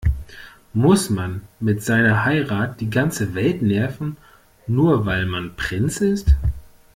Muss 0.73 1.11
man 1.11 1.43
mit 1.59 1.83
seiner 1.83 2.25
Heirat 2.25 2.81
die 2.81 2.89
ganze 2.89 3.35
Welt 3.35 3.61
nerven, 3.61 4.17
nur 4.65 5.05
weil 5.05 5.27
man 5.27 5.55
Prinz 5.55 5.97
ist? 6.01 6.35